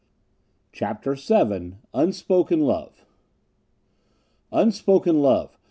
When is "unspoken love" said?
1.93-3.05, 4.51-5.59